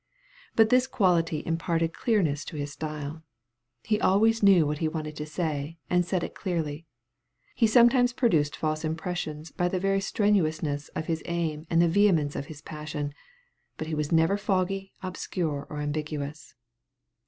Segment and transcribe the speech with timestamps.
[0.55, 3.21] But this quality imparted clearness to his style.
[3.83, 6.87] He always knew what he wanted to say and said it clearly.
[7.53, 12.35] He sometimes produced false impressions by the very strenuousness of his aim and the vehemence
[12.35, 13.13] of his passion;
[13.77, 16.55] but he was never foggy, obscure, or ambiguous.